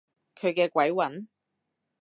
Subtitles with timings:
[0.35, 1.27] 佢嘅鬼魂？